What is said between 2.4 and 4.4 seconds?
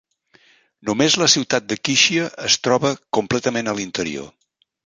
es troba completament a l'interior.